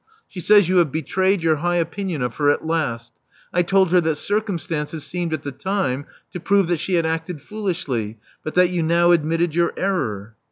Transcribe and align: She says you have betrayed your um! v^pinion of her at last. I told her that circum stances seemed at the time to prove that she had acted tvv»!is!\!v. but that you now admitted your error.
She 0.27 0.39
says 0.39 0.67
you 0.67 0.77
have 0.77 0.91
betrayed 0.91 1.43
your 1.43 1.57
um! 1.57 1.61
v^pinion 1.63 2.23
of 2.23 2.37
her 2.37 2.49
at 2.49 2.65
last. 2.65 3.11
I 3.53 3.61
told 3.61 3.91
her 3.91 4.01
that 4.01 4.15
circum 4.15 4.57
stances 4.57 5.05
seemed 5.05 5.31
at 5.31 5.43
the 5.43 5.51
time 5.51 6.07
to 6.31 6.39
prove 6.39 6.67
that 6.69 6.79
she 6.79 6.95
had 6.95 7.05
acted 7.05 7.37
tvv»!is!\!v. 7.37 8.17
but 8.43 8.55
that 8.55 8.71
you 8.71 8.81
now 8.81 9.11
admitted 9.11 9.53
your 9.53 9.73
error. 9.77 10.35